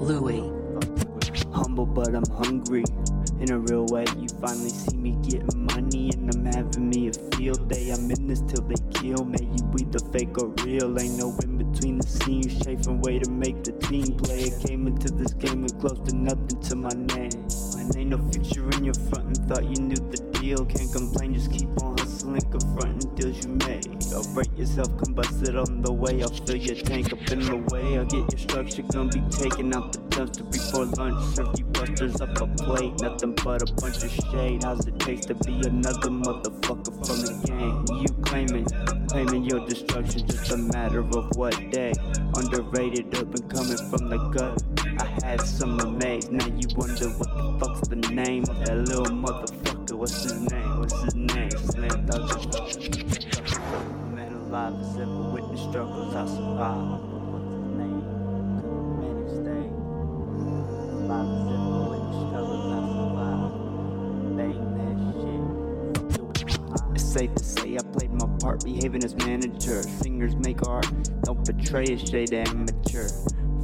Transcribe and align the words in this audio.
Louis. 0.00 0.52
Humble, 1.52 1.86
but 1.86 2.14
I'm 2.14 2.28
hungry. 2.30 2.84
In 3.40 3.50
a 3.50 3.58
real 3.58 3.86
way, 3.86 4.04
you 4.18 4.28
finally 4.40 4.70
see 4.70 4.96
me 4.96 5.16
getting 5.22 5.66
money, 5.66 6.10
and 6.14 6.34
I'm 6.34 6.44
having 6.44 6.90
me 6.90 7.08
a 7.08 7.12
field 7.36 7.68
day. 7.68 7.90
I'm 7.90 8.10
in 8.10 8.26
this 8.26 8.40
till 8.42 8.62
they 8.62 8.76
kill 8.90 9.24
me. 9.24 9.38
You 9.40 9.72
either 9.78 9.98
fake 10.12 10.38
or 10.38 10.48
real, 10.64 10.98
ain't 10.98 11.18
no 11.18 11.36
in 11.42 11.58
between 11.58 11.98
the 11.98 12.06
scenes. 12.06 12.62
Chafing 12.64 13.00
way 13.00 13.18
to 13.18 13.30
make 13.30 13.62
the 13.64 13.72
team 13.72 14.14
play. 14.16 14.52
I 14.52 14.66
came 14.66 14.86
into 14.86 15.12
this 15.12 15.32
game 15.34 15.62
with 15.62 15.78
close 15.80 15.98
to 16.08 16.14
nothing 16.14 16.60
to 16.60 16.76
my 16.76 16.92
name. 17.16 17.46
And 17.78 17.96
ain't 17.96 18.10
no 18.10 18.18
future 18.30 18.68
in 18.70 18.84
your 18.84 18.94
front, 18.94 19.26
and 19.26 19.48
thought 19.48 19.64
you 19.64 19.82
knew 19.82 19.96
the 19.96 20.18
deal. 20.40 20.64
Can't 20.66 20.92
complain, 20.92 21.34
just 21.34 21.50
keep 21.52 21.68
on 21.82 21.95
deals 23.16 23.44
you. 23.44 23.56
I'll 24.14 24.34
break 24.34 24.56
yourself, 24.56 24.88
combust 24.98 25.48
it 25.48 25.56
on 25.56 25.82
the 25.82 25.92
way. 25.92 26.22
I'll 26.22 26.28
fill 26.28 26.56
your 26.56 26.76
tank 26.76 27.12
up 27.12 27.32
in 27.32 27.40
the 27.40 27.56
way. 27.72 27.98
I'll 27.98 28.04
get 28.04 28.30
your 28.30 28.38
structure, 28.38 28.82
gonna 28.82 29.08
be 29.08 29.20
taking 29.30 29.74
out 29.74 29.92
the 29.92 29.98
dumpster 30.14 30.50
before 30.50 30.84
lunch. 30.84 31.34
Serve 31.34 31.58
you 31.58 31.64
busters 31.66 32.20
up 32.20 32.40
a 32.40 32.46
plate, 32.62 32.92
nothing 33.00 33.34
but 33.42 33.68
a 33.68 33.72
bunch 33.74 34.04
of 34.04 34.10
shade. 34.30 34.62
How's 34.62 34.86
it 34.86 34.98
taste 35.00 35.28
to 35.28 35.34
be 35.34 35.54
another 35.66 36.10
motherfucker 36.10 36.94
from 37.06 37.18
the 37.24 37.34
game? 37.44 37.84
You 38.00 38.08
claiming, 38.24 38.66
claiming 39.08 39.44
your 39.44 39.66
destruction, 39.66 40.26
just 40.26 40.52
a 40.52 40.56
matter 40.56 41.00
of 41.00 41.36
what 41.36 41.54
day. 41.70 41.92
Underrated, 42.36 43.14
up 43.16 43.34
and 43.34 43.50
coming 43.50 43.78
from 43.90 44.08
the 44.08 44.18
gut. 44.28 44.62
I 44.98 45.26
had 45.26 45.40
some 45.40 45.80
amaze, 45.80 46.30
now 46.30 46.46
you 46.46 46.68
wonder 46.76 47.08
what 47.10 47.28
the 47.36 47.56
fuck's 47.58 47.88
the 47.88 47.96
name 47.96 48.44
of 48.44 48.64
that 48.66 48.76
little 48.78 49.06
motherfucker. 49.06 49.75
What's 49.96 50.22
his 50.24 50.40
name? 50.52 50.78
What's 50.78 51.02
his 51.04 51.14
name? 51.14 51.48
Man 54.14 54.32
alive 54.34 54.74
has 54.76 54.96
ever 54.98 55.22
witnessed 55.32 55.64
struggles 55.70 56.14
I 56.14 56.26
survived. 56.26 57.02
What's 59.00 59.32
his 59.32 59.40
name? 59.40 59.72
Alive 61.00 61.28
has 61.32 61.48
ever 61.56 61.80
witnessed 61.90 62.22
struggles 62.28 62.66
I 62.76 62.80
survived. 62.92 63.56
Bang 64.36 64.58
that 64.76 64.98
shit. 65.22 66.94
It's 66.94 67.04
safe 67.04 67.32
to 67.34 67.42
say 67.44 67.68
I 67.76 67.82
played 67.96 68.12
my 68.12 68.28
part, 68.38 68.64
behaving 68.64 69.02
as 69.02 69.14
manager. 69.16 69.82
Singers 69.82 70.36
make 70.36 70.66
art, 70.68 70.86
don't 71.22 71.42
betray 71.44 71.84
a 71.84 71.98
shade 71.98 72.34
amateur. 72.34 73.08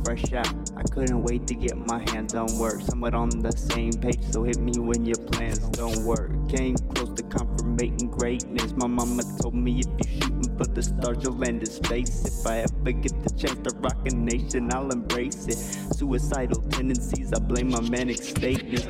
Fresh 0.05 0.33
out, 0.35 0.49
I 0.77 0.83
couldn't 0.85 1.23
wait 1.23 1.47
to 1.49 1.55
get 1.55 1.77
my 1.77 2.01
hands 2.11 2.35
on 2.35 2.59
work. 2.59 2.81
Somewhat 2.83 3.15
on 3.15 3.31
the 3.31 3.53
same 3.53 3.93
page, 3.93 4.21
so 4.33 4.43
hit 4.45 4.59
me 4.59 4.73
when 4.79 5.07
your 5.07 5.19
plans 5.19 5.61
don't 5.71 6.05
work. 6.05 6.31
Came 6.51 6.77
close 6.95 7.13
to 7.15 7.23
confirming 7.25 7.97
greatness. 8.11 8.75
My 8.77 8.87
mama 8.89 9.23
told 9.41 9.55
me 9.55 9.81
if 9.81 9.87
you 9.99 10.21
shooting 10.21 10.59
for 10.59 10.67
the 10.67 10.83
stars, 10.83 11.19
you'll 11.23 11.37
land 11.37 11.61
in 11.61 11.71
space. 11.71 12.25
If 12.41 12.47
I 12.47 12.59
ever 12.61 12.93
get 12.93 13.23
the 13.23 13.31
chance 13.39 13.59
to 13.69 13.77
rock 13.79 13.99
a 14.07 14.15
nation, 14.15 14.73
I'll 14.73 14.91
embrace 14.91 15.47
it. 15.47 15.59
Suicidal 15.95 16.63
tendencies, 16.71 17.33
I 17.33 17.41
blame 17.41 17.71
my 17.71 17.81
manic 17.83 18.23
statements. 18.23 18.87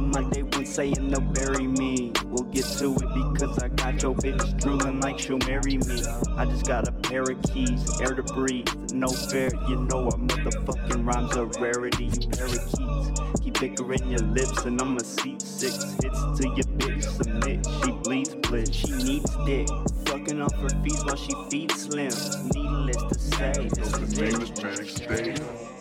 My 0.00 0.22
day 0.30 0.42
one 0.44 0.66
saying 0.66 1.10
they'll 1.10 1.20
bury 1.20 1.66
me. 1.66 2.12
We'll 2.26 2.44
get 2.52 2.64
to 2.78 2.94
it 2.94 3.32
because 3.32 3.58
I 3.58 3.68
got 3.92 4.02
your 4.02 4.14
bitch 4.16 4.60
drooling 4.60 5.00
like 5.00 5.16
she'll 5.16 5.38
marry 5.46 5.76
me. 5.76 6.02
I 6.36 6.44
just 6.44 6.66
got 6.66 6.88
a 6.88 6.92
pair 6.92 7.22
of 7.22 7.40
keys, 7.42 8.00
air 8.00 8.14
to 8.14 8.22
breathe. 8.22 8.68
No 8.92 9.06
fair, 9.06 9.48
you 9.68 9.76
know 9.76 10.06
our 10.06 10.18
motherfucking 10.18 11.06
rhymes 11.06 11.36
are 11.36 11.46
rarity. 11.62 12.06
You 12.06 12.28
parakeets 12.30 13.40
keep 13.40 13.60
bickering 13.60 14.10
your 14.10 14.20
lips, 14.20 14.64
and 14.64 14.80
I'ma 14.80 14.98
see 14.98 15.36
six 15.38 15.94
hits 16.02 16.20
to 16.38 16.48
your 16.48 16.66
bitch. 16.78 17.04
Submit, 17.04 17.64
she 17.84 17.92
bleeds 18.02 18.30
split, 18.30 18.74
she 18.74 18.90
needs 18.90 19.36
dick. 19.46 19.68
Fucking 20.06 20.42
off 20.42 20.54
her 20.56 20.68
feet 20.82 20.98
while 21.04 21.16
she 21.16 21.32
feeds 21.48 21.82
slim. 21.82 22.10
Needless 22.54 22.96
to 22.96 23.18
say, 23.18 23.68
this 23.68 23.92
is 23.98 24.18
it. 24.18 25.75